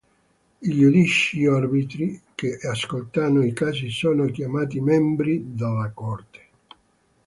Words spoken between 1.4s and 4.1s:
o arbitri che ascoltano i casi